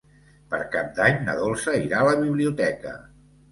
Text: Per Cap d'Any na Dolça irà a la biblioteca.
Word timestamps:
Per 0.53 0.61
Cap 0.75 0.89
d'Any 1.01 1.19
na 1.27 1.35
Dolça 1.41 1.77
irà 1.83 2.01
a 2.01 2.09
la 2.09 2.17
biblioteca. 2.25 2.99